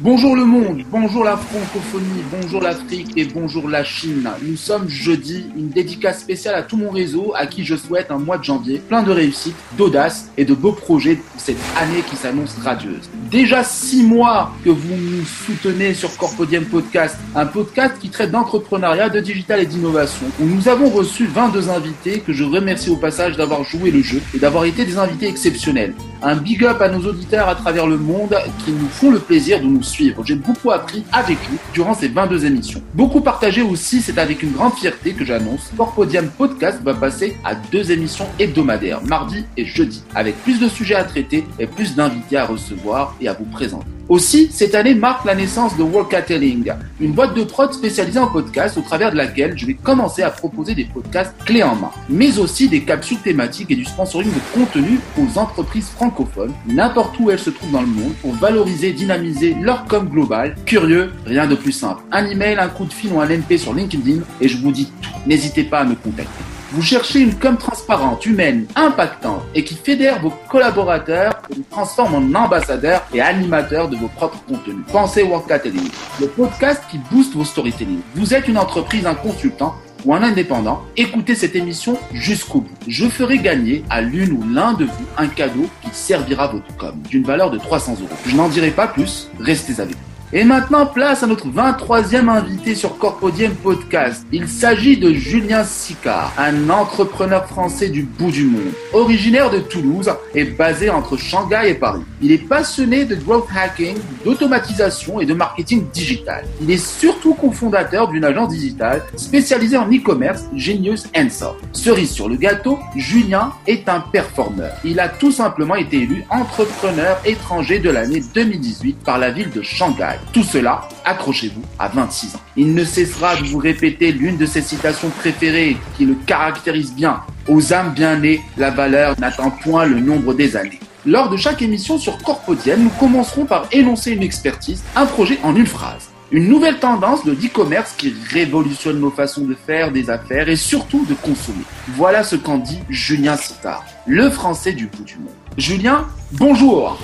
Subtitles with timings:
[0.00, 4.30] Bonjour le monde, bonjour la francophonie, bonjour l'Afrique et bonjour la Chine.
[4.42, 8.18] Nous sommes jeudi, une dédicace spéciale à tout mon réseau à qui je souhaite un
[8.18, 12.14] mois de janvier plein de réussite, d'audace et de beaux projets pour cette année qui
[12.14, 13.10] s'annonce radieuse.
[13.28, 19.08] Déjà six mois que vous nous soutenez sur Corpodium Podcast, un podcast qui traite d'entrepreneuriat,
[19.08, 23.36] de digital et d'innovation, où nous avons reçu 22 invités que je remercie au passage
[23.36, 25.92] d'avoir joué le jeu et d'avoir été des invités exceptionnels.
[26.20, 29.60] Un big up à nos auditeurs à travers le monde qui nous font le plaisir
[29.60, 30.24] de nous suivre.
[30.24, 32.82] J'ai beaucoup appris avec lui durant ces 22 émissions.
[32.94, 37.54] Beaucoup partagé aussi, c'est avec une grande fierté que j'annonce, Corpodium Podcast va passer à
[37.54, 42.36] deux émissions hebdomadaires, mardi et jeudi, avec plus de sujets à traiter et plus d'invités
[42.36, 43.97] à recevoir et à vous présenter.
[44.08, 48.78] Aussi, cette année marque la naissance de Workatelling, une boîte de prod spécialisée en podcast
[48.78, 52.38] au travers de laquelle je vais commencer à proposer des podcasts clés en main, mais
[52.38, 57.38] aussi des capsules thématiques et du sponsoring de contenu aux entreprises francophones, n'importe où elles
[57.38, 60.56] se trouvent dans le monde, pour valoriser, dynamiser leur com global.
[60.64, 62.02] Curieux, rien de plus simple.
[62.10, 64.90] Un email, un coup de fil ou un MP sur LinkedIn et je vous dis
[65.02, 65.10] tout.
[65.26, 66.57] N'hésitez pas à me contacter.
[66.70, 72.14] Vous cherchez une com transparente, humaine, impactante et qui fédère vos collaborateurs et vous transforme
[72.14, 74.84] en ambassadeurs et animateurs de vos propres contenus.
[74.92, 75.88] Pensez Workatelling,
[76.20, 78.00] le podcast qui booste vos storytelling.
[78.14, 82.76] Vous êtes une entreprise, un consultant ou un indépendant, écoutez cette émission jusqu'au bout.
[82.86, 87.00] Je ferai gagner à l'une ou l'un de vous un cadeau qui servira votre com
[87.08, 88.08] d'une valeur de 300 euros.
[88.26, 90.07] Je n'en dirai pas plus, restez avec nous.
[90.34, 94.26] Et maintenant, place à notre 23e invité sur Corpodium Podcast.
[94.30, 98.72] Il s'agit de Julien Sicard, un entrepreneur français du bout du monde.
[98.92, 102.02] Originaire de Toulouse et basé entre Shanghai et Paris.
[102.20, 106.44] Il est passionné de growth hacking, d'automatisation et de marketing digital.
[106.60, 111.56] Il est surtout cofondateur d'une agence digitale spécialisée en e-commerce, Genius Soft.
[111.72, 114.72] Cerise sur le gâteau, Julien est un performeur.
[114.84, 119.62] Il a tout simplement été élu entrepreneur étranger de l'année 2018 par la ville de
[119.62, 120.17] Shanghai.
[120.32, 122.40] Tout cela, accrochez-vous, à 26 ans.
[122.56, 127.20] Il ne cessera de vous répéter l'une de ses citations préférées qui le caractérise bien.
[127.48, 130.80] Aux âmes bien nées, la valeur n'atteint point le nombre des années.
[131.06, 135.56] Lors de chaque émission sur Corpodienne, nous commencerons par énoncer une expertise, un projet en
[135.56, 136.10] une phrase.
[136.30, 141.06] Une nouvelle tendance de e-commerce qui révolutionne nos façons de faire des affaires et surtout
[141.06, 141.64] de consommer.
[141.88, 145.32] Voilà ce qu'en dit Julien Sittard, le français du bout du monde.
[145.56, 146.98] Julien, bonjour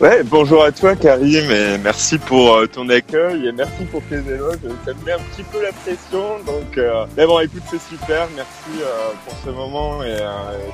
[0.00, 4.16] Ouais, bonjour à toi Karim et merci pour euh, ton accueil et merci pour tes
[4.16, 4.56] éloges.
[4.86, 8.26] Ça me met un petit peu la pression, donc euh, mais bon, écoute, c'est super.
[8.34, 10.16] Merci euh, pour ce moment et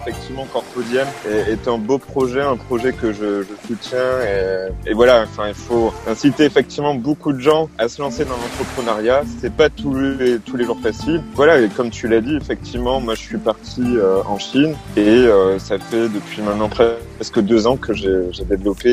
[0.01, 5.25] effectivement Corpodium est, un beau projet, un projet que je, je soutiens et, et, voilà.
[5.25, 9.25] Enfin, il faut inciter effectivement beaucoup de gens à se lancer dans l'entrepreneuriat.
[9.41, 11.21] C'est pas tous les tous les jours facile.
[11.35, 13.83] Voilà, et comme tu l'as dit, effectivement, moi je suis parti
[14.25, 15.27] en Chine et
[15.59, 18.93] ça fait depuis maintenant presque deux ans que j'ai développé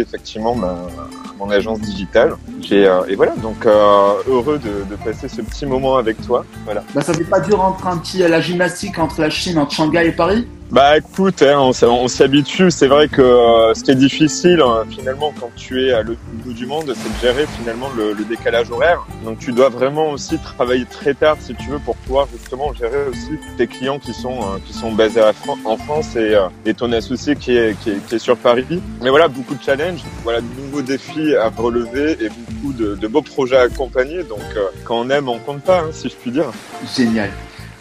[1.38, 2.36] mon agence digitale.
[2.72, 6.46] Et, euh, et voilà, donc euh, heureux de, passer ce petit moment avec toi.
[6.66, 6.84] Voilà.
[6.94, 9.74] Bah, ça fait pas dur entre un petit à la gymnastique entre la Chine, entre
[9.74, 12.72] Shanghai et Paris bah écoute, hein, on, on s'y habitue.
[12.72, 16.20] C'est vrai que euh, ce qui est difficile hein, finalement quand tu es à l'autre
[16.44, 19.06] bout du monde, c'est de gérer finalement le, décalage horaire.
[19.24, 23.08] Donc tu dois vraiment aussi travailler très tard si tu veux pour pouvoir justement gérer
[23.08, 26.92] aussi tes clients qui sont euh, qui sont basés en France et, euh, et ton
[26.92, 28.82] associé qui est, qui est, sur Paris.
[29.04, 33.22] Mais voilà beaucoup de challenges, voilà de nouveaux défis à relever et beaucoup de, beaux
[33.22, 34.24] projets à accompagner.
[34.24, 34.42] Donc
[34.86, 36.50] quand on aime, on compte pas, hein, si je puis dire.
[36.98, 37.30] Génial.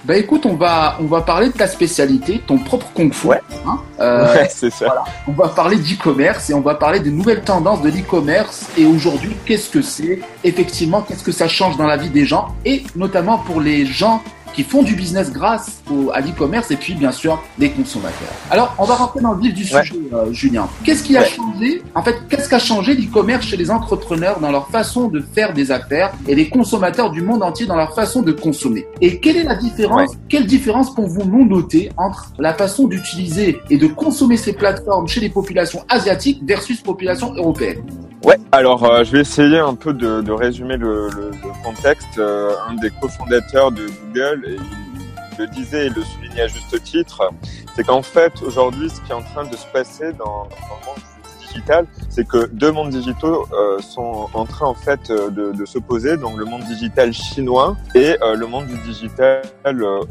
[0.05, 3.29] Bah écoute, on va on va parler de ta spécialité, ton propre kung fu.
[3.29, 3.41] Ouais.
[3.65, 4.87] Hein euh, ouais, c'est ça.
[4.87, 5.05] Voilà.
[5.29, 9.37] On va parler d'e-commerce et on va parler des nouvelles tendances de l'e-commerce et aujourd'hui,
[9.47, 10.21] qu'est-ce que c'est?
[10.43, 12.49] Effectivement, qu'est-ce que ça change dans la vie des gens?
[12.65, 16.95] Et notamment pour les gens qui font du business grâce au, à l'e-commerce et puis
[16.95, 18.29] bien sûr les consommateurs.
[18.51, 20.69] Alors on va rentrer dans le vif du sujet, euh, Julien.
[20.85, 21.83] Qu'est-ce qui a changé?
[21.95, 25.71] En fait, qu'est-ce qu'a changé l'e-commerce chez les entrepreneurs dans leur façon de faire des
[25.71, 28.87] affaires et les consommateurs du monde entier dans leur façon de consommer?
[29.01, 33.87] Et quelle est la différence Quelle différence pouvons-nous noter entre la façon d'utiliser et de
[33.87, 37.83] consommer ces plateformes chez les populations asiatiques versus populations européennes?
[38.25, 42.19] Ouais, alors euh, je vais essayer un peu de, de résumer le, le, le contexte.
[42.19, 46.83] Euh, un des cofondateurs de Google, et il le disait et le soulignait à juste
[46.83, 47.31] titre,
[47.75, 50.87] c'est qu'en fait aujourd'hui ce qui est en train de se passer dans, dans le
[50.87, 51.12] monde
[52.09, 56.17] c'est que deux mondes digitaux euh, sont en train en fait euh, de, de s'opposer,
[56.17, 59.43] donc le monde digital chinois et euh, le monde du digital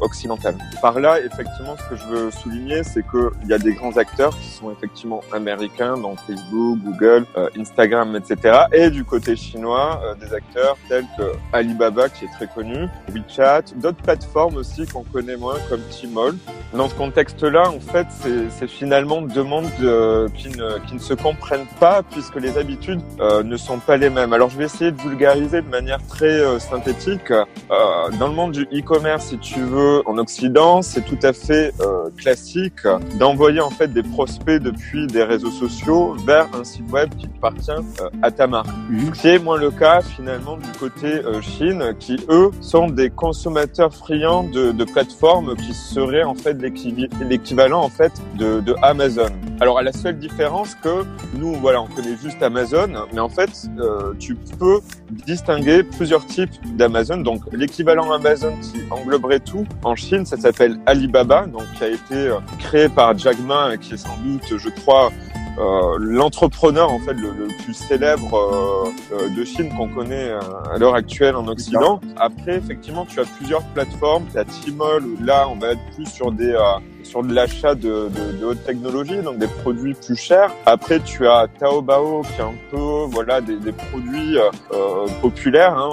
[0.00, 0.56] occidental.
[0.80, 3.96] Par là, effectivement, ce que je veux souligner, c'est que il y a des grands
[3.96, 7.26] acteurs qui sont effectivement américains, donc Facebook, Google,
[7.58, 8.64] Instagram, etc.
[8.72, 14.02] Et du côté chinois, des acteurs tels que Alibaba, qui est très connu, WeChat, d'autres
[14.02, 16.34] plateformes aussi qu'on connaît moins comme Tmall.
[16.72, 18.06] Dans ce contexte-là, en fait,
[18.50, 19.70] c'est finalement deux mondes
[20.34, 24.10] qui ne, qui ne se comprennent pas puisque les habitudes euh, ne sont pas les
[24.10, 24.32] mêmes.
[24.32, 27.30] Alors je vais essayer de vulgariser de manière très euh, synthétique.
[27.30, 27.44] Euh,
[28.18, 31.72] dans le monde du e-commerce, si tu veux, en Occident, c'est tout à fait
[32.16, 32.86] classique
[33.18, 37.70] d'envoyer en fait des prospects depuis des réseaux sociaux vers un site web qui appartient
[38.22, 38.68] à ta marque.
[38.90, 39.10] Mmh.
[39.14, 44.72] C'est moins le cas finalement du côté Chine, qui eux sont des consommateurs friands de,
[44.72, 49.30] de plateformes qui seraient en fait l'équivalent en fait de, de Amazon.
[49.62, 51.04] Alors à la seule différence que
[51.34, 53.48] nous, voilà, on connaît juste Amazon, mais en fait,
[53.78, 57.18] euh, tu peux distinguer plusieurs types d'Amazon.
[57.18, 62.14] Donc l'équivalent Amazon qui engloberait tout en Chine, ça s'appelle Alibaba, donc qui a été
[62.14, 65.12] euh, créé par Jack Ma, qui est sans doute, je crois,
[65.58, 70.40] euh, l'entrepreneur en fait le, le plus célèbre euh, euh de Chine qu'on connaît euh,
[70.72, 72.00] à l'heure actuelle en Occident.
[72.16, 74.24] Après, effectivement, tu as plusieurs plateformes.
[74.32, 76.56] Tu as Tmall où là, on va être plus sur des
[77.02, 80.50] sur de l'achat de, de, de, haute technologie, donc des produits plus chers.
[80.66, 85.76] Après, tu as Taobao qui est un peu voilà des, des produits euh, populaires.
[85.76, 85.92] Hein.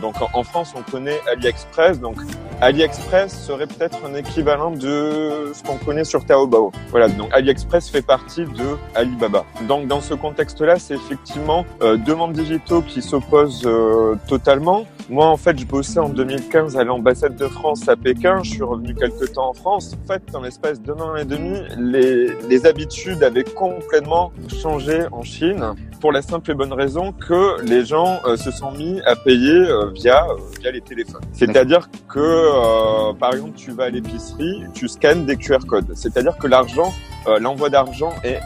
[0.00, 2.00] Donc en, France, on connaît AliExpress.
[2.00, 2.16] Donc
[2.64, 6.72] AliExpress serait peut-être un équivalent de ce qu'on connaît sur Taobao.
[6.88, 7.08] Voilà.
[7.10, 9.44] Donc AliExpress fait partie de Alibaba.
[9.68, 14.86] Donc dans ce contexte-là, c'est effectivement euh, deux mondes digitaux qui s'opposent euh, totalement.
[15.10, 18.40] Moi, en fait, je bossais en 2015 à l'ambassade de France à Pékin.
[18.42, 19.94] Je suis revenu quelques temps en France.
[20.02, 25.22] En fait, dans l'espace d'un an et demi, les, les habitudes avaient complètement changé en
[25.22, 25.74] Chine
[26.04, 29.54] pour la simple et bonne raison que les gens euh, se sont mis à payer
[29.54, 31.22] euh, via euh, via les téléphones.
[31.32, 35.90] C'est-à-dire que par exemple, tu vas à l'épicerie, tu scannes des QR codes.
[35.94, 36.92] C'est-à-dire que l'argent
[37.26, 38.38] euh, l'envoi d'argent est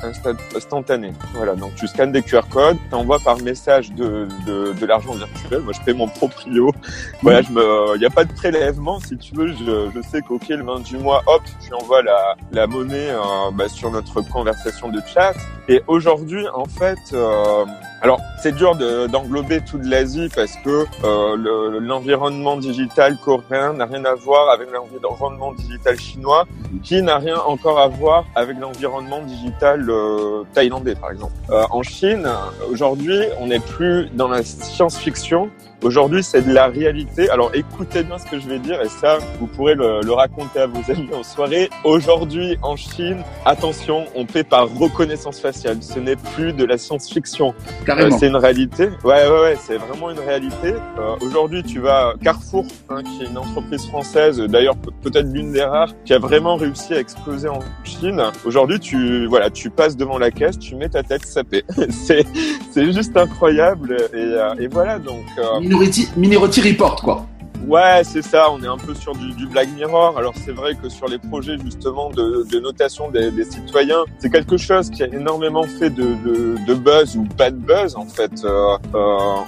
[0.55, 1.13] instantané.
[1.35, 5.15] Voilà, donc tu scannes des QR codes, tu envoies par message de, de, de l'argent
[5.15, 5.63] virtuel.
[5.63, 6.73] Moi, je fais mon proprio.
[7.23, 9.49] Voilà, je me, il n'y a pas de prélèvement, si tu veux.
[9.49, 13.51] Je, je sais qu'au le 20 du mois, hop, tu envoies la, la monnaie euh,
[13.53, 15.35] bah, sur notre conversation de chat.
[15.69, 18.77] Et aujourd'hui, en fait, euh, um, alors c'est dur
[19.09, 25.53] d'englober toute l'Asie parce que euh, l'environnement digital coréen n'a rien à voir avec l'environnement
[25.53, 26.47] digital chinois,
[26.85, 31.33] qui n'a rien encore à voir avec l'environnement digital euh, thaïlandais, par exemple.
[31.51, 32.29] Euh, en Chine,
[32.71, 35.51] aujourd'hui, on n'est plus dans la science-fiction,
[35.81, 37.31] Aujourd'hui, c'est de la réalité.
[37.31, 40.59] Alors, écoutez bien ce que je vais dire et ça, vous pourrez le, le raconter
[40.59, 41.71] à vos amis en soirée.
[41.85, 45.81] Aujourd'hui, en Chine, attention, on paie par reconnaissance faciale.
[45.81, 47.55] Ce n'est plus de la science-fiction.
[47.89, 48.15] Carrément.
[48.15, 48.91] Euh, c'est une réalité.
[49.03, 50.75] Ouais, ouais, ouais, c'est vraiment une réalité.
[50.99, 55.63] Euh, Aujourd'hui, tu vas Carrefour, hein, qui est une entreprise française, d'ailleurs peut-être l'une des
[55.63, 58.23] rares, qui a vraiment réussi à exploser en Chine.
[58.45, 61.65] Aujourd'hui, tu, voilà, tu passes devant la caisse, tu mets ta tête, ça paie.
[61.91, 62.27] c'est,
[62.71, 63.97] c'est juste incroyable.
[64.13, 65.25] Et, euh, et voilà, donc.
[65.39, 67.27] Euh, Minority, Minority Report, quoi.
[67.67, 68.51] Ouais, c'est ça.
[68.51, 70.17] On est un peu sur du, du Black Mirror.
[70.17, 74.31] Alors c'est vrai que sur les projets justement de, de notation des, des citoyens, c'est
[74.31, 78.07] quelque chose qui a énormément fait de, de, de buzz ou pas de buzz en
[78.07, 78.99] fait euh, euh,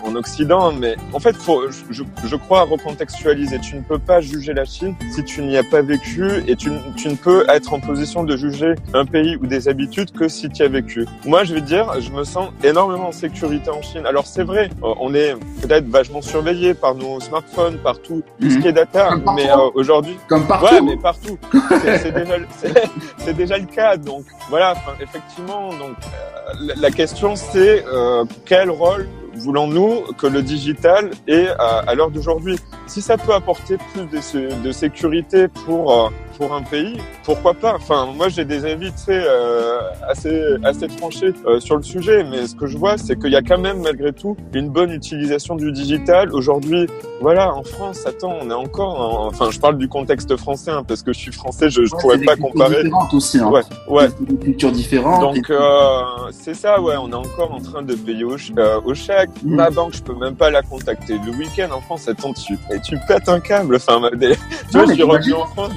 [0.05, 0.73] en Occident.
[0.73, 3.59] Mais en fait, faut, je, je crois recontextualiser.
[3.61, 6.71] Tu ne peux pas juger la Chine si tu n'y as pas vécu et tu,
[6.97, 10.49] tu ne peux être en position de juger un pays ou des habitudes que si
[10.51, 11.07] tu y as vécu.
[11.25, 14.05] Moi, je vais dire, je me sens énormément en sécurité en Chine.
[14.05, 18.51] Alors c'est vrai, euh, on est peut-être vachement surveillé par nos smartphones, par tout tout,
[18.51, 19.11] ce qui est data.
[19.35, 21.39] Mais euh, aujourd'hui, comme partout, ouais, mais partout,
[21.83, 23.97] c'est déjà, déjà le cas.
[23.97, 31.11] Donc voilà, effectivement, donc euh, la question c'est euh, quel rôle voulons-nous que le digital
[31.29, 32.59] ait à, à l'heure d'aujourd'hui?
[32.87, 37.75] Si ça peut apporter plus de, de sécurité pour pour un pays, pourquoi pas?
[37.75, 42.47] Enfin, moi j'ai des avis très euh, assez assez tranchés euh, sur le sujet, mais
[42.47, 45.55] ce que je vois, c'est qu'il y a quand même malgré tout une bonne utilisation
[45.55, 46.33] du digital.
[46.33, 46.87] Aujourd'hui,
[47.21, 51.03] voilà, en France, attends, on est encore, enfin, je parle du contexte français hein, parce
[51.03, 52.85] que je suis français, je, je pourrais pas comparer.
[53.13, 53.51] Aussi, hein.
[53.51, 54.09] Ouais, ouais.
[54.21, 55.21] Des cultures différentes.
[55.21, 58.95] Donc euh, c'est ça, ouais, on est encore en train de payer au, euh, au
[58.95, 59.31] chèque.
[59.43, 59.55] Mm.
[59.57, 61.21] Ma banque, je peux même pas la contacter.
[61.27, 62.59] Le week-end en France, tombe dessus.
[62.73, 63.77] Et tu pètes un câble.
[63.77, 64.37] Enfin, des...
[64.71, 65.73] tu vois, je suis revenu en France,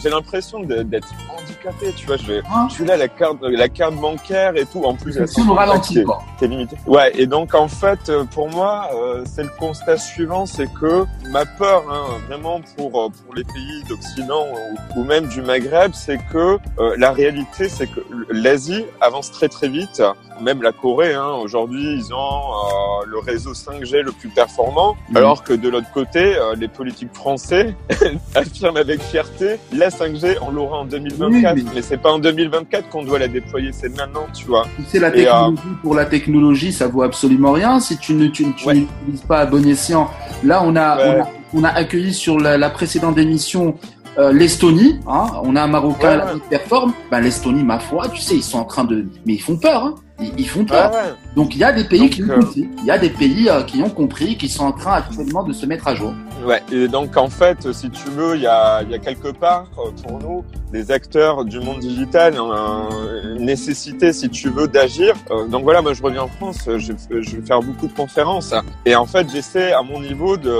[0.00, 2.16] j'ai l'impression d'être handicapé, tu vois.
[2.16, 4.84] Je, vais, je suis là, la carte, la carte bancaire et tout.
[4.84, 6.04] En plus, c'est le ralenti.
[6.38, 6.76] C'est limité.
[6.86, 11.04] Ouais, et donc en fait, euh, pour moi, euh, c'est le constat suivant, c'est que
[11.30, 14.46] ma peur, hein, vraiment pour euh, pour les pays d'Occident
[14.94, 18.00] ou, ou, même du Maghreb, c'est que euh, la réalité, c'est que
[18.30, 20.02] l'Asie avance très très vite.
[20.40, 25.16] Même la Corée, hein, aujourd'hui, ils ont euh, le réseau 5G le plus performant, mmh.
[25.16, 27.74] alors que de l'autre côté, les politiques français
[28.34, 32.18] affirment avec fierté la 5G, on l'aura en 2024, oui, mais, mais c'est pas en
[32.18, 34.66] 2024 qu'on doit la déployer, c'est maintenant, tu vois.
[34.88, 35.76] C'est la technologie et, euh...
[35.82, 38.74] pour la technologie, ça vaut absolument rien si tu ne tu, tu ouais.
[38.74, 40.10] n'utilises pas à bon escient.
[40.44, 41.04] Là, on a, ouais.
[41.04, 43.76] on a, on a accueilli sur la, la précédente émission
[44.18, 46.94] euh, l'Estonie, hein, on a un Marocain ouais, qui performe.
[47.10, 49.84] Ben, L'Estonie, ma foi, tu sais, ils sont en train de, mais ils font peur.
[49.84, 49.94] Hein.
[50.38, 50.90] ils, font peur.
[51.34, 52.68] Donc il y a des pays qui ont compris.
[52.78, 55.66] Il y a des pays qui ont compris, qui sont en train actuellement de se
[55.66, 56.14] mettre à jour.
[56.46, 59.66] Ouais, et donc en fait, si tu veux, il y a, y a quelque part
[60.02, 65.14] pour nous des acteurs du monde digital une nécessité, si tu veux, d'agir.
[65.48, 68.94] donc voilà, moi je reviens en France, je, je vais faire beaucoup de conférences et
[68.94, 70.52] en fait j'essaie à mon niveau de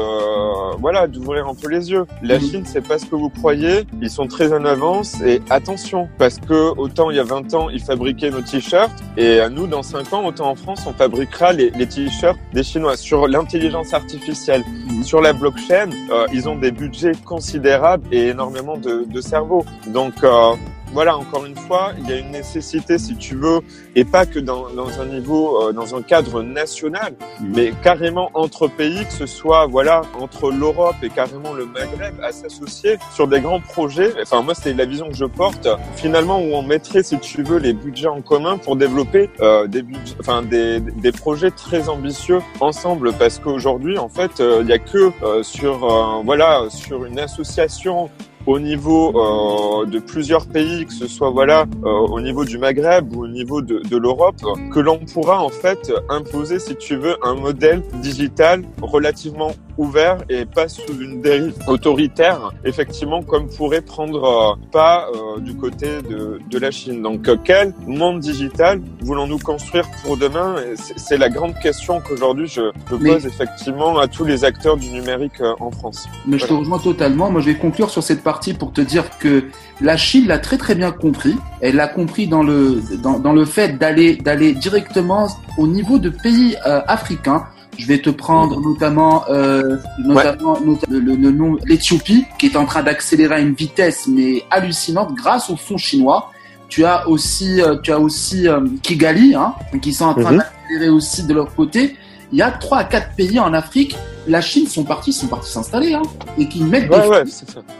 [0.79, 2.07] voilà d'ouvrir un peu les yeux.
[2.23, 3.87] La Chine, c'est pas ce que vous croyez.
[4.01, 7.69] Ils sont très en avance et attention parce que autant il y a 20 ans
[7.69, 11.71] ils fabriquaient nos t-shirts et nous dans 5 ans autant en France on fabriquera les,
[11.71, 14.65] les t-shirts des Chinois sur l'intelligence artificielle,
[15.03, 15.76] sur la blockchain.
[16.11, 19.65] Euh, ils ont des budgets considérables et énormément de, de cerveaux.
[19.89, 20.55] Donc euh,
[20.93, 23.61] voilà, encore une fois, il y a une nécessité, si tu veux,
[23.95, 27.53] et pas que dans, dans un niveau, euh, dans un cadre national, mm.
[27.55, 32.33] mais carrément entre pays, que ce soit, voilà, entre l'Europe et carrément le Maghreb, à
[32.33, 34.13] s'associer sur des grands projets.
[34.23, 35.69] Enfin, moi, c'est la vision que je porte.
[35.97, 39.83] Finalement, où on mettrait, si tu veux, les budgets en commun pour développer euh, des,
[39.83, 44.73] budgets, enfin, des, des projets très ambitieux ensemble, parce qu'aujourd'hui, en fait, euh, il n'y
[44.73, 45.13] a que
[45.43, 48.11] sur, voilà, sur une association
[48.47, 53.15] au niveau euh, de plusieurs pays, que ce soit voilà euh, au niveau du Maghreb
[53.15, 54.37] ou au niveau de, de l'Europe,
[54.73, 60.45] que l'on pourra en fait imposer, si tu veux, un modèle digital relativement ouvert et
[60.45, 66.41] pas sous une dérive autoritaire, effectivement, comme pourrait prendre euh, pas euh, du côté de,
[66.51, 67.03] de, la Chine.
[67.03, 70.57] Donc, quel monde digital voulons-nous construire pour demain?
[70.97, 75.41] C'est la grande question qu'aujourd'hui je, je pose effectivement à tous les acteurs du numérique
[75.61, 76.07] en France.
[76.27, 77.31] Mais je te rejoins totalement.
[77.31, 79.45] Moi, je vais conclure sur cette partie pour te dire que
[79.81, 81.37] la Chine l'a très très bien compris.
[81.61, 85.29] Elle l'a compris dans le dans, dans le fait d'aller d'aller directement
[85.59, 87.47] au niveau de pays euh, africains.
[87.79, 92.83] Je vais te prendre notamment, euh, notamment, le, le, nom l'Éthiopie, qui est en train
[92.83, 96.31] d'accélérer à une vitesse mais hallucinante grâce au fonds chinois.
[96.69, 100.39] Tu as aussi, euh, tu as aussi euh, Kigali, hein, qui sont en train mhm.
[100.39, 101.97] d'accélérer aussi de leur côté
[102.33, 105.51] il y a trois à quatre pays en Afrique, la Chine sont partis, sont partis
[105.51, 106.03] s'installer, hein,
[106.39, 107.23] et qui mettent des ouais,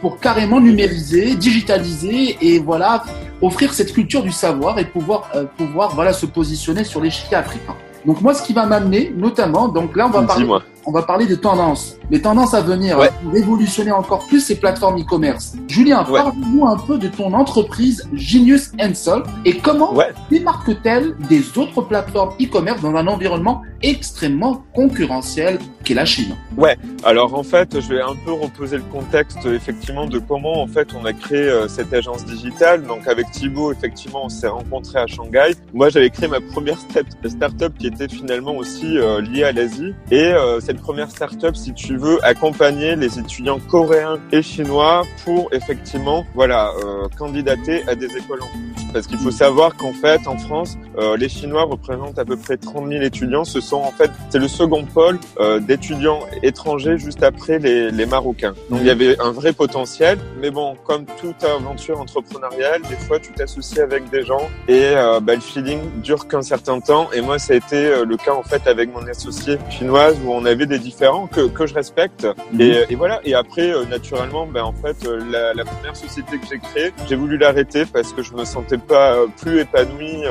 [0.01, 3.03] pour carrément numériser, digitaliser et voilà
[3.41, 7.75] offrir cette culture du savoir et pouvoir euh, pouvoir voilà se positionner sur l'échiquier africain.
[8.07, 10.47] Donc moi, ce qui va m'amener, notamment, donc là, on va parler,
[10.87, 15.01] on va parler des tendances, les tendances à venir pour révolutionner encore plus ces plateformes
[15.01, 15.53] e-commerce.
[15.67, 19.93] Julien, parle-nous un peu de ton entreprise Genius Sol et comment
[20.31, 26.35] démarque-t-elle des autres plateformes e-commerce dans un environnement extrêmement concurrentiel qu'est la Chine?
[26.57, 26.77] Ouais.
[27.03, 30.87] Alors en fait, je vais un peu reposer le contexte effectivement de comment en fait
[30.99, 32.83] on a créé euh, cette agence digitale.
[32.83, 35.53] Donc avec Thibaut, effectivement, on s'est rencontrés à Shanghai.
[35.73, 39.93] Moi, j'avais créé ma première start-up qui était finalement aussi euh, liée à l'Asie.
[40.11, 46.25] Et euh, première start-up, si tu veux, accompagner les étudiants coréens et chinois pour effectivement,
[46.33, 46.71] voilà,
[47.17, 50.77] candidater à des écoles en Parce qu'il faut savoir qu'en fait, en France,
[51.17, 53.45] les Chinois représentent à peu près 30 000 étudiants.
[53.45, 58.05] Ce sont en fait, c'est le second pôle euh, d'étudiants étrangers juste après les, les
[58.05, 58.53] Marocains.
[58.69, 63.19] Donc il y avait un vrai potentiel, mais bon, comme toute aventure entrepreneuriale, des fois
[63.19, 67.09] tu t'associes avec des gens et euh, bah, le feeling dure qu'un certain temps.
[67.13, 70.31] Et moi, ça a été euh, le cas en fait avec mon associé chinoise où
[70.31, 72.27] on avait des différents que, que je respecte.
[72.53, 72.61] Mhm.
[72.61, 73.19] Et, et, voilà.
[73.23, 77.15] Et après, euh, naturellement, ben en fait, la, la, première société que j'ai créée, j'ai
[77.15, 80.23] voulu l'arrêter parce que je me sentais pas plus épanoui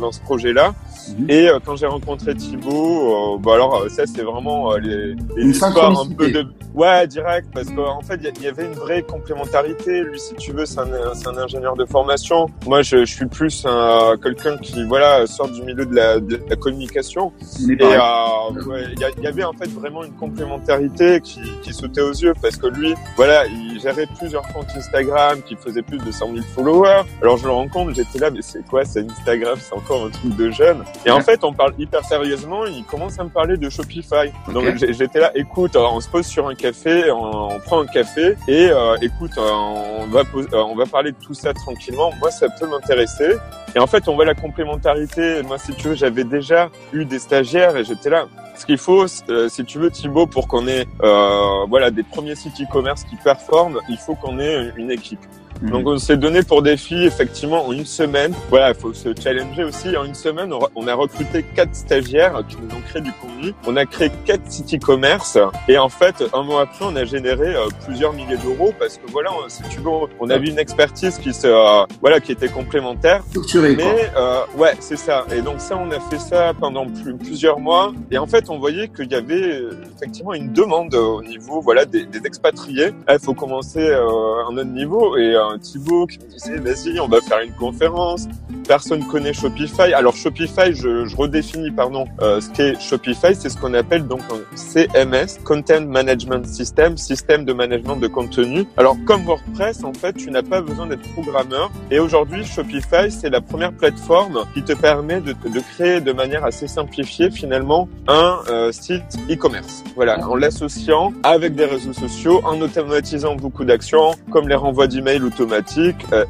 [0.00, 0.74] dans ce projet-là.
[1.18, 1.30] Mhm.
[1.30, 6.30] Et quand j'ai rencontré Thibaut, bah alors ça c'est vraiment les, les histoires un peu
[6.30, 10.02] de ouais direct parce qu'en fait il y, avait une vraie complémentarité.
[10.02, 12.46] Lui si tu veux c'est un, un, ingénieur de formation.
[12.66, 16.40] Moi je, je suis plus un, quelqu'un qui voilà sort du milieu de la, de
[16.48, 17.32] la communication.
[17.68, 18.84] Et il euh,
[19.18, 22.66] y, y, avait en fait vraiment une complémentarité qui, qui sautait aux yeux parce que
[22.66, 27.02] lui voilà il gérait plusieurs comptes Instagram qui faisaient plus de 100 000 followers.
[27.20, 30.36] Alors je le rends j'étais là mais c'est quoi c'est Instagram c'est encore un truc
[30.36, 30.84] de jeune.
[31.06, 34.30] Et en fait on parle hyper sérieusement il commence à me parler de Shopify.
[34.52, 38.68] Donc j'étais là, écoute, on se pose sur un café, on, prend un café et
[38.70, 42.12] euh, écoute, on va euh, on va parler de tout ça tranquillement.
[42.20, 43.36] Moi, ça peut m'intéresser.
[43.74, 45.42] Et en fait, on voit la complémentarité.
[45.42, 48.26] Moi, si tu veux, j'avais déjà eu des stagiaires et j'étais là.
[48.54, 52.34] Ce qu'il faut, euh, si tu veux, Thibaut, pour qu'on ait euh, voilà des premiers
[52.34, 55.20] sites e-commerce qui performent, il faut qu'on ait une équipe.
[55.62, 55.70] Mhm.
[55.70, 58.34] Donc on s'est donné pour défi effectivement en une semaine.
[58.50, 59.96] Voilà, il faut se challenger aussi.
[59.96, 63.52] En une semaine, on a recruté quatre stagiaires qui nous ont créé du contenu.
[63.66, 65.38] On a créé quatre sites e-commerce
[65.68, 69.10] et en fait, un mois après, on a généré euh, plusieurs milliers d'euros parce que
[69.10, 69.90] voilà, si tu veux,
[70.20, 73.22] on avait une expertise qui se euh, voilà qui était complémentaire.
[73.30, 73.76] Structurée.
[73.76, 75.24] Mais euh, ouais, c'est ça.
[75.34, 77.92] Et donc ça, on a fait ça pendant plus, plusieurs mois.
[78.10, 81.84] Et en fait, on voyait qu'il y avait euh, effectivement une demande au niveau voilà
[81.84, 82.90] des, des expatriés.
[83.08, 87.08] Il faut commencer à un autre niveau et euh, Thibaut qui me disait vas-y, on
[87.08, 88.28] va faire une conférence.
[88.66, 89.92] Personne connaît Shopify.
[89.92, 94.56] Alors Shopify, je, redéfinis pardon euh, ce qu'est Shopify, c'est ce qu'on appelle donc un
[94.56, 98.64] CMS, Content Management System, système de management de contenu.
[98.76, 101.70] Alors comme WordPress, en fait, tu n'as pas besoin d'être programmeur.
[101.90, 105.34] Et aujourd'hui, Shopify, c'est la première plateforme qui te permet de,
[105.74, 109.84] créer de manière assez simplifiée finalement un euh, site e-commerce.
[109.96, 115.22] Voilà, en l'associant avec des réseaux sociaux, en automatisant beaucoup d'actions comme les renvois d'emails
[115.22, 116.24] automatiques, etc., euh,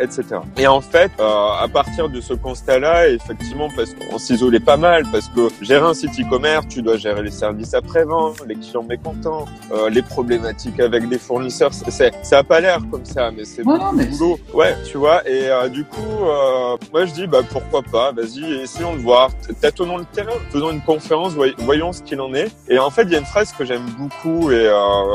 [0.00, 0.22] etc.
[0.56, 5.04] Et en fait, euh, à partir de ce constat-là, effectivement, parce qu'on s'isolait pas mal,
[5.10, 9.46] parce que gérer un site e-commerce, tu dois gérer les services après-vente, les clients mécontents,
[9.72, 11.72] euh, les problématiques avec des fournisseurs.
[11.72, 14.38] C'est, ça a pas l'air comme ça, mais c'est mais boulot.
[14.54, 15.26] Ouais, tu vois.
[15.28, 19.30] Et euh, du coup, euh, moi je dis, bah pourquoi pas Vas-y, essayons de voir.
[19.60, 22.50] Tâtonnons le terrain, faisons une conférence, voyons ce qu'il en est.
[22.68, 24.68] Et en fait, il y a une phrase que j'aime beaucoup, et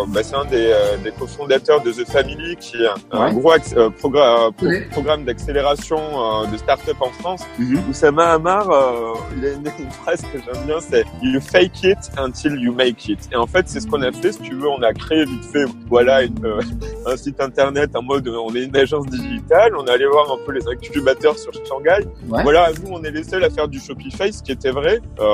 [0.07, 2.77] bah, c'est un des, des cofondateurs de The Family qui
[3.13, 3.33] un, Ouais.
[3.33, 4.81] gros euh, progra- pro- Oui.
[4.91, 7.43] programme d'accélération euh, de start-up en France.
[7.59, 7.79] Mhm.
[7.89, 11.97] Oussama Hamar, euh, il a une, une phrase que j'aime bien, c'est You fake it
[12.17, 13.19] until you make it.
[13.31, 14.31] Et en fait, c'est ce qu'on a fait.
[14.33, 16.59] Si tu veux, on a créé vite fait, voilà, une, euh,
[17.05, 19.73] un site internet en mode, euh, on est une agence digitale.
[19.77, 22.05] On est allé voir un peu les incubateurs sur Shanghai.
[22.29, 22.43] Ouais.
[22.43, 25.25] Voilà, nous, on est les seuls à faire du Shopify, ce qui était vrai, euh,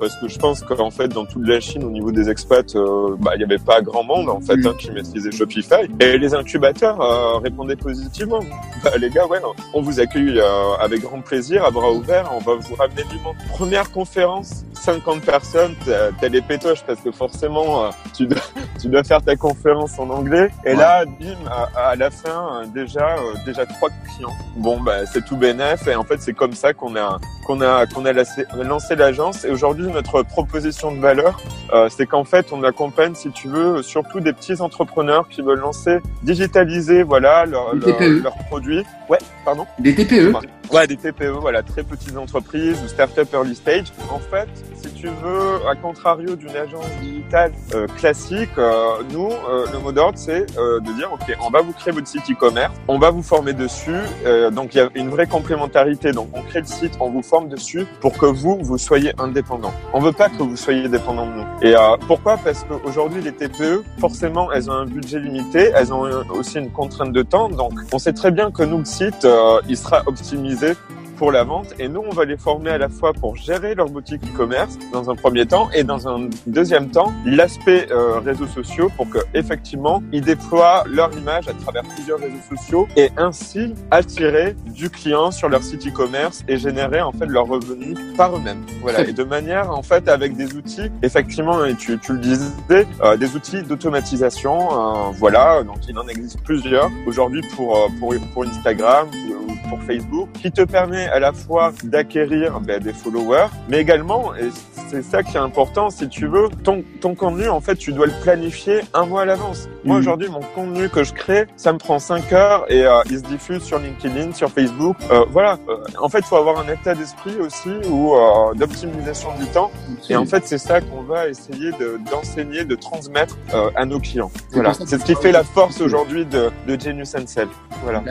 [0.00, 3.14] parce que je pense qu'en fait, dans toute la Chine, au niveau des expats, euh,
[3.18, 4.66] bah, il n'y avait pas grand monde en fait Mm.
[4.66, 5.88] hein, qui maîtrisait Shopify.
[6.00, 8.40] Et les incubateurs euh, répondaient positivement.
[8.84, 9.38] Bah, les gars, ouais,
[9.74, 12.30] on vous accueille euh, avec grand plaisir, à bras ouverts.
[12.34, 13.34] On va vous ramener du monde.
[13.50, 15.74] Première conférence, 50 personnes.
[15.84, 18.38] T'as les pétoches parce que forcément, euh, tu dois,
[18.80, 20.50] tu dois faire ta conférence en anglais.
[20.64, 20.76] Et Ouais.
[20.76, 24.32] là, bim, à, à la fin, déjà, déjà trois clients.
[24.56, 25.86] Bon, bah, c'est tout bénef.
[25.88, 29.44] Et en fait, c'est comme ça qu'on a, qu'on a, qu'on a lancé, l'agence.
[29.44, 31.40] Et aujourd'hui, notre proposition de valeur,
[31.88, 35.98] c'est qu'en fait, on accompagne, si tu veux, surtout des petits entrepreneurs qui veulent lancer,
[36.22, 38.22] digitaliser, voilà, leur, Des leur, TPE.
[38.22, 38.84] leurs produits.
[39.08, 39.66] Ouais, pardon.
[39.78, 40.32] Des TPE.
[40.70, 43.86] Ouais, des TPE, voilà, très petites entreprises ou start-up early stage.
[44.12, 49.64] En fait, si tu veux, à contrario d'une agence digitale euh, classique, euh, nous, euh,
[49.72, 52.74] le mot d'ordre, c'est euh, de dire, OK, on va vous créer votre site e-commerce,
[52.86, 53.96] on va vous former dessus.
[54.26, 56.12] euh, donc, il y a une vraie complémentarité.
[56.12, 59.72] Donc, on crée le site, on vous forme dessus pour que vous, vous soyez indépendant.
[59.94, 61.46] On veut pas que vous soyez dépendant de nous.
[61.62, 62.36] Et euh, pourquoi?
[62.36, 67.12] Parce qu'aujourd'hui, les TPE, forcément, elles ont un budget limité, elles ont aussi une contrainte
[67.12, 67.48] de temps.
[67.48, 69.26] Donc, on sait très bien que nous, le site,
[69.66, 70.76] il sera optimisé 밴드
[71.18, 71.74] pour la vente.
[71.78, 75.10] Et nous on va les former à la fois pour gérer leur boutique e-commerce dans
[75.10, 80.02] un premier temps et dans un deuxième temps l'aspect euh, réseaux sociaux pour que effectivement
[80.12, 85.48] ils déploient leur image à travers plusieurs réseaux sociaux et ainsi attirer du client sur
[85.48, 88.64] leur site e-commerce et générer en fait leurs revenus par eux-mêmes.
[88.80, 89.00] Voilà.
[89.00, 93.16] Et de manière en fait avec des outils effectivement et tu, tu le disais euh,
[93.16, 95.62] des outils d'automatisation euh, voilà.
[95.62, 99.08] Donc il en existe plusieurs aujourd'hui pour euh, pour pour Instagram
[99.48, 104.34] ou pour Facebook qui te permet à la fois d'acquérir ben, des followers, mais également,
[104.34, 104.48] et
[104.88, 108.06] c'est ça qui est important, si tu veux, ton, ton contenu, en fait, tu dois
[108.06, 109.68] le planifier un mois à l'avance.
[109.84, 110.00] Moi, Mhm.
[110.00, 113.24] aujourd'hui, mon contenu que je crée, ça me prend 5 heures et euh, il se
[113.24, 114.96] diffuse sur LinkedIn, sur Facebook.
[115.10, 115.58] Euh, voilà.
[115.68, 119.70] Euh, en fait, il faut avoir un état d'esprit aussi ou euh, d'optimisation du temps.
[120.08, 123.98] Et en fait, c'est ça qu'on va essayer de- d'enseigner, de, transmettre euh, à nos
[123.98, 124.30] clients.
[124.52, 124.72] Voilà.
[124.74, 127.48] C'est ce qui fait la force aujourd'hui de, de Genius and Sell.
[127.82, 128.02] Voilà.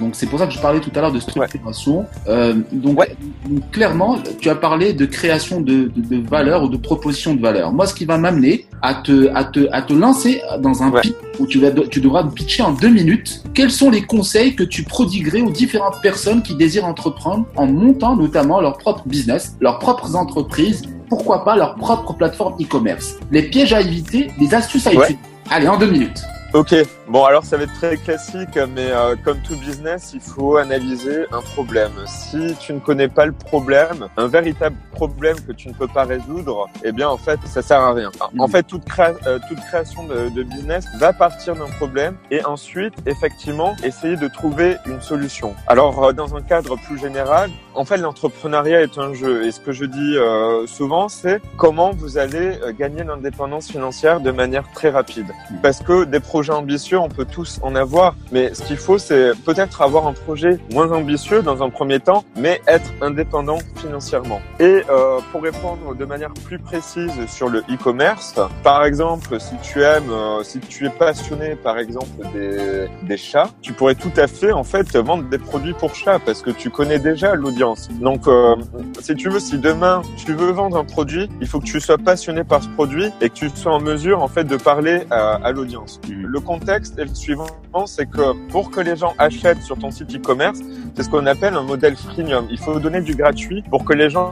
[0.00, 2.06] Donc c'est pour ça que je parlais tout à l'heure de structuration.
[2.44, 2.96] Euh, donc,
[3.48, 7.40] donc, clairement, tu as parlé de création de, de, de valeur ou de proposition de
[7.40, 7.72] valeur.
[7.72, 11.00] Moi, ce qui va m'amener à te, à te, à te lancer dans un Ouais.
[11.00, 13.42] pitch où tu, vas, tu devras pitcher en deux minutes.
[13.54, 18.16] Quels sont les conseils que tu prodiguerais aux différentes personnes qui désirent entreprendre en montant
[18.16, 23.16] notamment leur propre business, leurs propres entreprises, pourquoi pas leur propre plateforme e-commerce?
[23.30, 24.96] Les pièges à éviter, les astuces à Ouais.
[24.96, 25.18] étudier.
[25.50, 26.22] Allez, en deux minutes.
[26.52, 26.74] Ok,
[27.08, 31.26] bon alors ça va être très classique, mais euh, comme tout business, il faut analyser
[31.32, 31.92] un problème.
[32.06, 36.04] Si tu ne connais pas le problème, un véritable problème que tu ne peux pas
[36.04, 38.10] résoudre, eh bien en fait ça sert à rien.
[38.14, 42.16] Enfin, En fait, toute, créa- euh, toute création de, de business va partir d'un problème
[42.30, 45.54] et ensuite effectivement essayer de trouver une solution.
[45.66, 49.60] Alors euh, dans un cadre plus général, en fait l'entrepreneuriat est un jeu et ce
[49.60, 54.90] que je dis euh, souvent c'est comment vous allez gagner l'indépendance financière de manière très
[54.90, 55.26] rapide
[55.62, 59.32] parce que des projets ambitieux, on peut tous en avoir, mais ce qu'il faut, c'est
[59.44, 64.40] peut-être avoir un projet moins ambitieux dans un premier temps, mais être indépendant financièrement.
[64.60, 69.82] Et euh, pour répondre de manière plus précise sur le e-commerce, par exemple, si tu
[69.82, 74.26] aimes, euh, si tu es passionné, par exemple, des, des chats, tu pourrais tout à
[74.26, 77.88] fait, en fait, vendre des produits pour chats, parce que tu connais déjà l'audience.
[78.00, 78.54] Donc, euh,
[79.00, 81.98] si tu veux, si demain tu veux vendre un produit, il faut que tu sois
[81.98, 85.34] passionné par ce produit et que tu sois en mesure, en fait, de parler à,
[85.42, 86.00] à l'audience.
[86.08, 87.46] Le contexte, le suivant,
[87.86, 90.58] c'est que pour que les gens achètent sur ton site e-commerce,
[90.94, 92.46] c'est ce qu'on appelle un modèle freemium.
[92.50, 94.30] Il faut donner du gratuit pour que les gens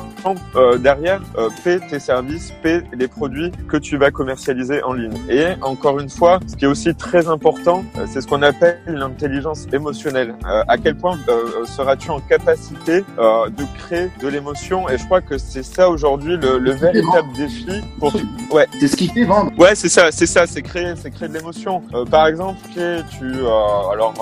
[0.57, 5.13] euh, derrière euh, paient tes services, paient les produits que tu vas commercialiser en ligne.
[5.29, 8.79] Et encore une fois, ce qui est aussi très important, euh, c'est ce qu'on appelle
[8.87, 10.35] l'intelligence émotionnelle.
[10.47, 14.89] Euh, à quel point euh, seras-tu en capacité de créer de l'émotion?
[14.89, 18.13] Et je crois que c'est ça aujourd'hui le, le véritable défi pour.
[18.51, 18.67] Ouais.
[18.81, 19.51] C'est ce qui fait vendre.
[19.59, 21.83] Ouais, c'est ça, c'est ça, c'est créer, c'est créer de l'émotion.
[22.11, 22.42] par exemple,
[23.11, 24.15] tu, alors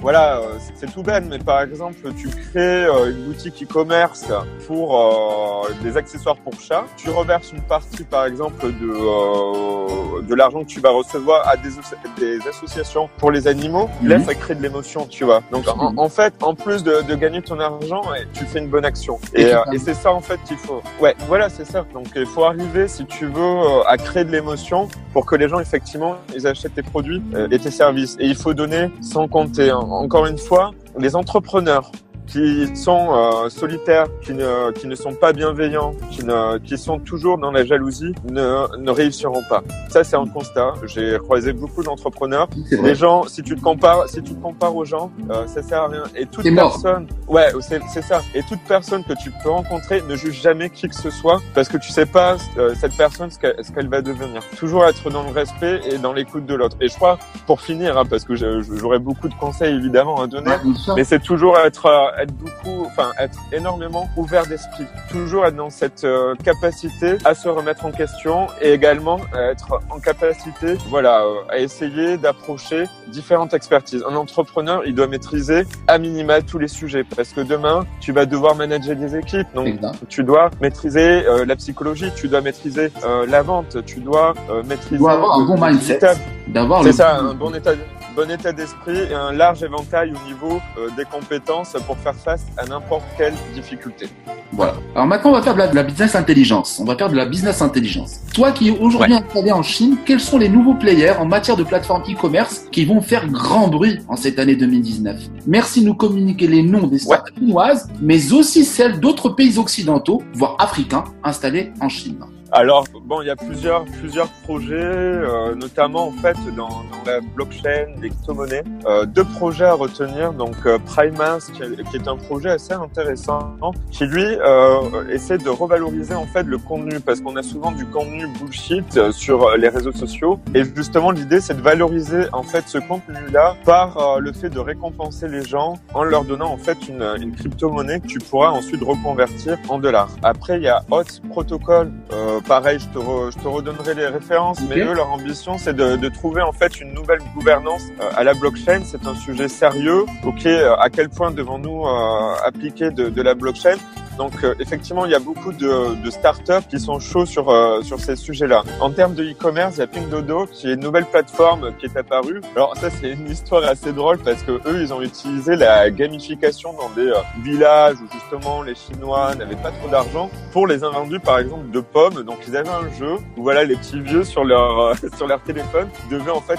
[0.00, 0.40] voilà,
[0.74, 4.32] c'est tout bête, mais par exemple, tu crées une boutique e-commerce
[4.66, 6.84] pour des accessoires pour chat.
[6.96, 11.70] Tu reverses une partie, par exemple, de de l'argent que tu vas recevoir à des,
[12.18, 13.88] des associations pour les animaux.
[14.02, 15.42] Là, ça crée de l'émotion, tu vois.
[15.50, 19.18] Donc en, fait, en plus de, de, gagner ton argent, tu fais une bonne action.
[19.34, 20.82] Et, et, euh, c'est ça en fait qu'il faut.
[21.00, 21.84] Ouais, voilà, c'est ça.
[21.92, 25.48] Donc il faut arriver, si tu veux, euh, à créer de l'émotion pour que les
[25.48, 28.16] gens effectivement ils achètent tes produits euh, et tes services.
[28.20, 29.72] Et il faut donner sans compter.
[29.90, 31.90] Encore une fois, les entrepreneurs
[32.30, 36.98] qui sont euh, solitaires, qui ne, qui ne sont pas bienveillants, qui, ne, qui sont
[36.98, 39.62] toujours dans la jalousie, ne, ne réussiront pas.
[39.88, 40.74] Ça, c'est un constat.
[40.86, 42.48] J'ai croisé beaucoup d'entrepreneurs.
[42.70, 45.82] Les gens, si tu te compares, si tu te compares aux gens, euh, ça sert
[45.82, 46.04] à rien.
[46.14, 48.20] Et toute personne, ouais, c'est ça.
[48.34, 51.68] Et toute personne que tu peux rencontrer ne juge jamais qui que ce soit parce
[51.68, 54.42] que tu sais pas euh, cette personne ce qu'elle va devenir.
[54.56, 56.76] Toujours être dans le respect et dans l'écoute de l'autre.
[56.80, 60.52] Et je crois, pour finir, hein, parce que j'aurais beaucoup de conseils évidemment à donner,
[60.96, 65.70] mais c'est toujours être euh, être beaucoup, enfin être énormément ouvert d'esprit, toujours être dans
[65.70, 71.34] cette euh, capacité à se remettre en question et également être en capacité, voilà, euh,
[71.48, 74.04] à essayer d'approcher différentes expertises.
[74.08, 78.26] Un entrepreneur, il doit maîtriser à minima tous les sujets parce que demain, tu vas
[78.26, 79.74] devoir manager des équipes, donc
[80.08, 82.92] tu dois maîtriser euh, la psychologie, tu dois maîtriser
[83.26, 84.96] la vente, tu dois maîtriser.
[84.96, 86.00] Tu dois avoir un bon mindset,
[86.48, 86.82] d'avoir.
[86.82, 87.72] C'est ça, un bon état
[88.14, 92.44] bon état d'esprit et un large éventail au niveau euh, des compétences pour faire face
[92.56, 94.08] à n'importe quelle difficulté.
[94.52, 94.74] Voilà.
[94.94, 96.78] Alors maintenant, on va faire de la, business intelligence.
[96.80, 98.20] On va faire de la business intelligence.
[98.34, 101.64] Toi qui es aujourd'hui installé en Chine, quels sont les nouveaux players en matière de
[101.64, 106.46] plateforme e-commerce qui vont faire grand bruit en cette année 2019 Merci de nous communiquer
[106.46, 111.88] les noms des startups chinoises, mais aussi celles d'autres pays occidentaux, voire africains, installés en
[111.88, 112.18] Chine.
[112.52, 117.20] Alors bon, il y a plusieurs plusieurs projets, euh, notamment en fait dans, dans la
[117.20, 118.64] blockchain, les crypto-monnaies.
[118.86, 120.32] Euh, deux projets à retenir.
[120.32, 123.54] Donc euh, Primas, qui, qui, est un projet assez intéressant,
[123.92, 127.86] qui lui euh, essaie de revaloriser en fait le contenu, parce qu'on a souvent du
[127.86, 130.40] contenu bullshit euh, sur les réseaux sociaux.
[130.54, 135.28] Et justement, l'idée c'est de valoriser en fait ce contenu-là par le fait de récompenser
[135.28, 139.56] les gens en leur donnant en fait une, une crypto-monnaie que tu pourras ensuite reconvertir
[139.68, 140.10] en dollars.
[140.22, 141.92] Après, il y a Hot Protocol.
[142.12, 145.96] Euh, pareil, je te, je te redonnerai les références, mais eux, leur ambition, c'est de,
[145.96, 148.82] de, trouver en fait une nouvelle gouvernance euh, à la blockchain.
[148.84, 150.04] C'est un sujet sérieux.
[150.24, 153.76] Ok, euh, à quel point devons-nous euh, appliquer de, de la blockchain?
[154.16, 157.82] Donc euh, effectivement, il y a beaucoup de, de startups qui sont chauds sur euh,
[157.82, 158.64] sur ces sujets-là.
[158.80, 161.96] En termes de e-commerce, il y a Pinduoduo qui est une nouvelle plateforme qui est
[161.96, 162.40] apparue.
[162.56, 166.72] Alors ça, c'est une histoire assez drôle parce que eux, ils ont utilisé la gamification
[166.74, 171.20] dans des euh, villages où justement les Chinois n'avaient pas trop d'argent pour les invendus,
[171.20, 172.22] par exemple, de pommes.
[172.22, 175.88] Donc ils avaient un jeu où voilà les petits vieux sur leur sur leur téléphone
[176.10, 176.58] devaient en fait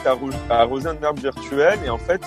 [0.49, 2.21] arroser, un arbre virtuel et en fait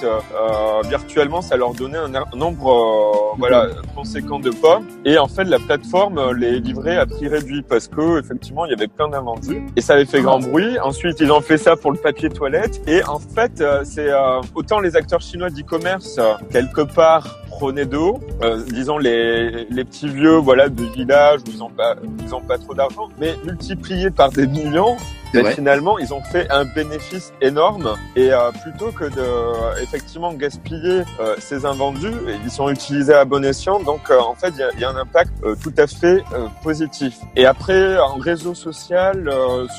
[0.89, 6.19] virtuellement ça leur donnait un, nombre voilà conséquent de pommes et en fait, la plateforme
[6.19, 9.81] euh, les livrait à prix réduit parce que effectivement, il y avait plein d'invendus et
[9.81, 10.79] ça avait fait grand bruit.
[10.81, 14.43] Ensuite, ils ont fait ça pour le papier toilette et en fait, euh, c'est euh,
[14.55, 18.19] autant les acteurs chinois d'e-commerce quelque part prenaient d'eau,
[18.67, 22.75] disons les, les petits vieux voilà de village où ils ont pas ils pas trop
[22.75, 24.97] d'argent, mais multiplié par des millions,
[25.35, 27.97] et finalement, ils ont fait un bénéfice énorme.
[28.17, 32.13] Et euh, plutôt que de euh, effectivement gaspiller euh, ces invendus,
[32.45, 33.81] ils sont utilisés à bon escient.
[33.81, 36.23] Donc, en fait, il y a, y a, un impact tout à fait
[36.63, 37.19] positif.
[37.37, 39.31] Et après, en réseau social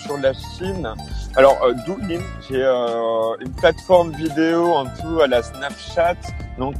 [0.03, 0.93] sur la Chine,
[1.35, 6.15] alors Douyin, qui est une plateforme vidéo un peu à la Snapchat.
[6.57, 6.75] Donc,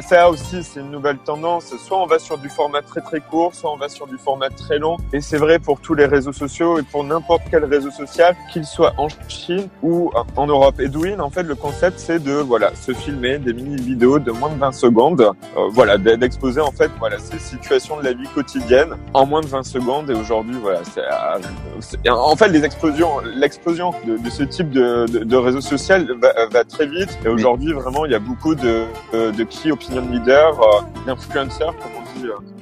[0.00, 1.74] ça aussi, c'est une nouvelle tendance.
[1.78, 4.50] Soit on va sur du format très très court, soit on va sur du format
[4.50, 4.96] très long.
[5.12, 8.64] Et c'est vrai pour tous les réseaux sociaux et pour n'importe quel réseau social qu'il
[8.64, 10.80] soit en Chine ou en Europe.
[10.80, 14.32] Et Douyin, en fait, le concept, c'est de voilà se filmer des mini vidéos de
[14.32, 18.28] moins de 20 secondes, euh, voilà d'exposer en fait voilà ces situations de la vie
[18.34, 20.10] quotidienne en moins de 20 secondes.
[20.10, 25.18] Et aujourd'hui, voilà, c'est en fait les explosions, l'explosion de, de, ce type de, de,
[25.20, 27.18] de réseau social va, va, très vite.
[27.24, 31.92] Et aujourd'hui, vraiment, il y a beaucoup de, de key opinion leaders, euh, d'influenceurs, comme
[31.98, 32.04] on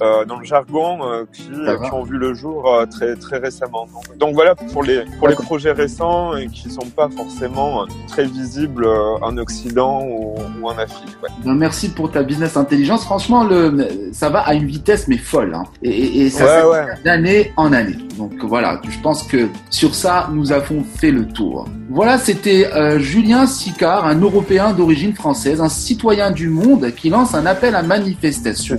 [0.02, 0.98] euh, dans le jargon
[1.32, 3.86] qui, qui, ont vu le jour très très récemment.
[3.86, 8.24] Donc, donc, voilà pour les pour les projets récents et qui sont pas forcément très
[8.24, 11.16] visibles en Occident ou, ou en Afrique.
[11.22, 11.54] Ouais.
[11.54, 13.04] merci pour ta business intelligence.
[13.04, 15.64] Franchement, le ça va à une vitesse mais folle hein.
[15.82, 17.96] et, et, ça ouais, d'année en année.
[18.16, 21.66] Donc voilà, je pense que sur ça nous avons fait le tour.
[21.90, 27.46] Voilà, c'était Julien Sicard, un Européen d'origine française, un citoyen du monde qui lance un
[27.46, 28.78] appel à manifestation.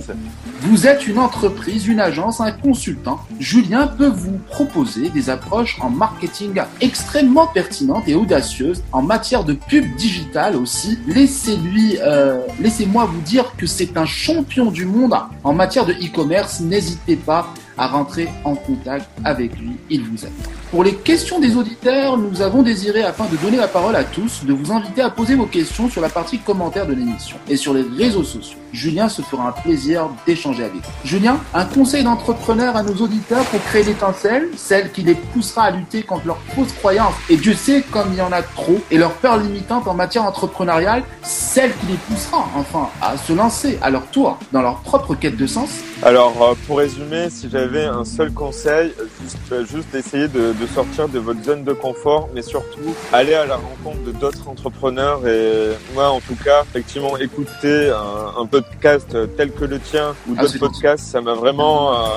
[0.66, 3.20] Vous êtes une entreprise, une agence, un consultant.
[3.38, 9.52] Julien peut vous proposer des approches en marketing extrêmement pertinentes et audacieuses en matière de
[9.52, 10.98] pub digitale aussi.
[11.06, 16.60] Laissez-lui, euh, laissez-moi vous dire que c'est un champion du monde en matière de e-commerce.
[16.60, 19.76] N'hésitez pas à rentrer en contact avec lui.
[19.90, 20.63] Il vous aide.
[20.74, 24.44] Pour les questions des auditeurs, nous avons désiré, afin de donner la parole à tous,
[24.44, 27.72] de vous inviter à poser vos questions sur la partie commentaire de l'émission et sur
[27.72, 28.58] les réseaux sociaux.
[28.72, 30.90] Julien se fera un plaisir d'échanger avec vous.
[31.04, 35.70] Julien, un conseil d'entrepreneur à nos auditeurs pour créer l'étincelle, celle qui les poussera à
[35.70, 38.98] lutter contre leurs fausses croyances, et Dieu sait comme il y en a trop, et
[38.98, 43.90] leurs peurs limitantes en matière entrepreneuriale, celle qui les poussera enfin à se lancer à
[43.90, 45.70] leur tour dans leur propre quête de sens
[46.02, 51.08] Alors, euh, pour résumer, si j'avais un seul conseil, juste, euh, juste essayer de sortir
[51.08, 55.26] de votre zone de confort, mais surtout aller à la rencontre de d'autres entrepreneurs.
[55.26, 60.42] Et moi, en tout cas, effectivement, écouter un, podcast tel que le tien ou ah,
[60.42, 62.08] d'autres podcasts, ça m'a vraiment euh,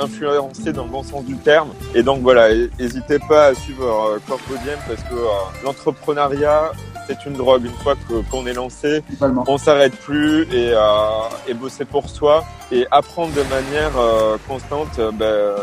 [0.00, 1.70] influencé dans le bon sens du terme.
[1.94, 6.72] Et donc voilà, n'hésitez pas à suivre euh, Corpodium parce que euh, l'entrepreneuriat,
[7.12, 7.64] c'est une drogue.
[7.64, 7.94] Une fois
[8.30, 9.02] qu'on est lancé,
[9.46, 14.98] on s'arrête plus et, euh, et bosser pour soi et apprendre de manière euh, constante,
[14.98, 15.54] euh, ben,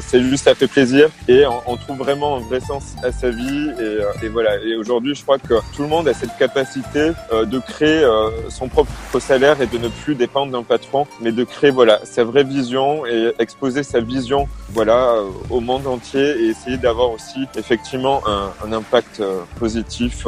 [0.00, 3.70] c'est juste ça fait plaisir et on, trouve vraiment un vrai sens à sa vie
[3.78, 4.56] et, euh, et voilà.
[4.62, 8.06] Et aujourd'hui, je crois que tout le monde a cette capacité de créer
[8.48, 12.24] son propre salaire et de ne plus dépendre d'un patron, mais de créer voilà sa
[12.24, 15.16] vraie vision et exposer sa vision voilà
[15.50, 19.22] au monde entier et essayer d'avoir aussi effectivement un, un impact
[19.58, 20.26] positif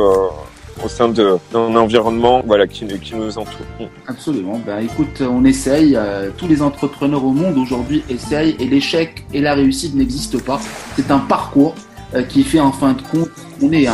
[0.85, 3.67] au sein d'un environnement voilà, qui, qui, nous entoure.
[4.07, 4.61] Absolument.
[4.64, 5.97] Ben, écoute, on essaye.
[5.97, 10.61] Euh, tous les entrepreneurs au monde aujourd'hui essayent et l'échec et la réussite n'existent pas.
[10.97, 11.75] C'est un parcours
[12.14, 13.31] euh, qui fait en fin de compte,
[13.62, 13.87] on est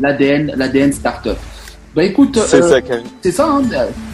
[0.00, 1.38] l'ADN, l'ADN startup.
[1.94, 2.76] Bah écoute, c'est ça,
[3.20, 3.48] c'est ça.
[3.50, 3.62] Hein.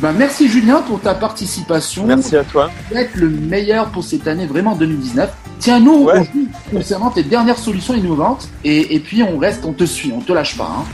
[0.01, 2.07] Bah, merci Julien pour ta participation.
[2.07, 2.71] Merci à toi.
[2.93, 5.31] Être le meilleur pour cette année vraiment 2019.
[5.61, 6.29] Tiens-nous ouais.
[6.73, 10.33] concernant tes dernières solutions innovantes et, et, puis on reste, on te suit, on te
[10.33, 10.71] lâche pas.
[10.79, 10.85] Hein.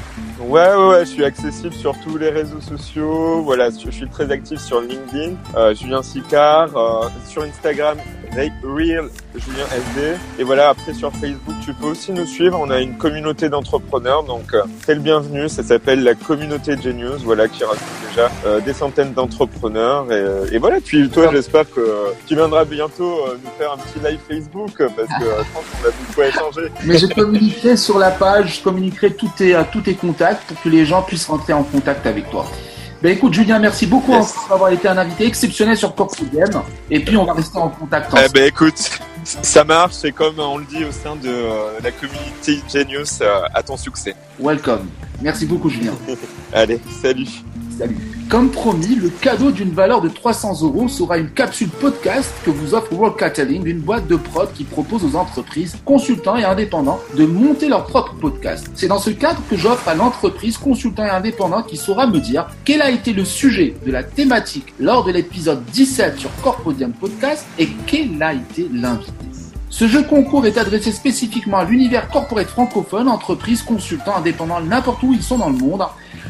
[0.47, 3.43] Ouais, ouais, ouais, je suis accessible sur tous les réseaux sociaux.
[3.43, 7.97] Voilà, je suis très actif sur LinkedIn, euh, Julien Sicard, euh, sur Instagram,
[8.37, 10.17] Real Julien SD.
[10.39, 12.59] Et voilà, après sur Facebook, tu peux aussi nous suivre.
[12.61, 15.49] On a une communauté d'entrepreneurs, donc euh, t'es le bienvenu.
[15.49, 20.11] Ça s'appelle la communauté Genius, voilà, qui raconte déjà euh, des centaines d'entrepreneurs.
[20.11, 24.05] Et, euh, et, voilà, puis toi, j'espère que tu viendras bientôt nous faire un petit
[24.05, 26.73] live Facebook, parce que je pense qu'on a beaucoup à échanger.
[26.85, 31.03] Mais je communiquerai sur la page, je communiquerai tous tes contacts pour que les gens
[31.03, 32.47] puissent rentrer en contact avec toi.
[33.05, 34.17] Ben écoute Julien, merci beaucoup
[34.49, 36.63] d'avoir été un invité exceptionnel sur Corp Game.
[36.91, 38.11] Et puis on va rester en contact.
[38.17, 38.79] Eh ben écoute,
[39.25, 43.43] ça marche, c'est comme on le dit au sein de euh, la communauté Genius, euh,
[43.53, 44.17] à ton succès.
[44.41, 44.89] Welcome.
[45.21, 45.93] Merci beaucoup Julien.
[46.55, 47.29] Allez, salut.
[48.29, 52.75] Comme promis, le cadeau d'une valeur de 300 euros sera une capsule podcast que vous
[52.75, 57.27] offre World Cataling, une boîte de prod qui propose aux entreprises, consultants et indépendants de
[57.27, 58.71] monter leur propre podcast.
[58.75, 62.49] C'est dans ce cadre que j'offre à l'entreprise, consultant et indépendant qui saura me dire
[62.65, 67.47] quel a été le sujet de la thématique lors de l'épisode 17 sur Corpodium Podcast
[67.59, 69.13] et quel a été l'invité.
[69.71, 75.13] Ce jeu concours est adressé spécifiquement à l'univers corporate francophone, entreprises, consultants, indépendants, n'importe où
[75.13, 75.83] ils sont dans le monde.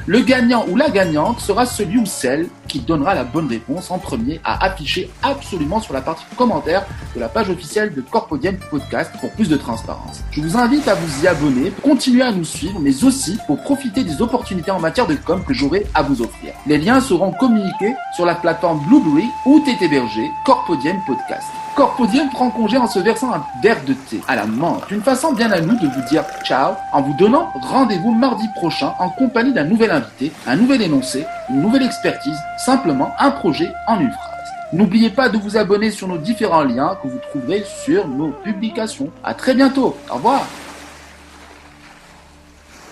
[0.06, 3.98] Le gagnant ou la gagnante sera celui ou celle qui donnera la bonne réponse en
[3.98, 9.12] premier à afficher absolument sur la partie commentaire de la page officielle de Corpodium Podcast
[9.20, 10.22] pour plus de transparence.
[10.30, 13.62] Je vous invite à vous y abonner, pour continuer à nous suivre, mais aussi pour
[13.62, 16.52] profiter des opportunités en matière de com que j'aurai à vous offrir.
[16.66, 21.46] Les liens seront communiqués sur la plateforme Blueberry ou TTBerger Corpodium Podcast.
[21.74, 24.90] Corpodium prend congé en se versant un verre de thé à la menthe.
[24.90, 28.94] Une façon bien à nous de vous dire ciao en vous donnant rendez-vous mardi prochain
[29.00, 33.98] en compagnie d'un nouvel invité, un nouvel énoncé, une nouvelle expertise, simplement un projet en
[33.98, 34.30] une phrase.
[34.72, 39.10] N'oubliez pas de vous abonner sur nos différents liens que vous trouverez sur nos publications.
[39.22, 39.96] À très bientôt.
[40.10, 40.46] Au revoir.